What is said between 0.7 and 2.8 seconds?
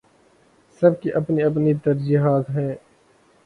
سب کی اپنی اپنی ترجیحات ہیں۔